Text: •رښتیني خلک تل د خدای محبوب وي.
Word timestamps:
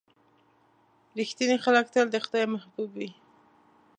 •رښتیني 1.19 1.57
خلک 1.65 1.85
تل 1.93 2.07
د 2.11 2.15
خدای 2.25 2.45
محبوب 2.53 2.89
وي. 2.97 3.09